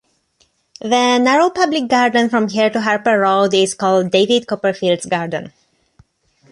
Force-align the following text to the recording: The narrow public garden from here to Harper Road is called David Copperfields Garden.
The 0.79 1.19
narrow 1.19 1.51
public 1.51 1.87
garden 1.87 2.27
from 2.27 2.47
here 2.47 2.71
to 2.71 2.81
Harper 2.81 3.19
Road 3.19 3.53
is 3.53 3.75
called 3.75 4.09
David 4.09 4.47
Copperfields 4.47 5.07
Garden. 5.07 5.53